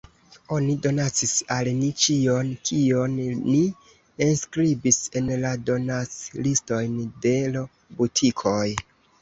Oni 0.53 0.75
donacis 0.85 1.33
al 1.55 1.67
ni 1.81 1.89
ĉion, 2.05 2.49
kion 2.69 3.13
ni 3.33 3.59
enskribis 4.29 4.99
en 5.21 5.31
la 5.45 5.53
donaclistojn 5.69 6.97
de 7.27 7.39
l’ 7.53 7.65
butikoj. 8.01 8.69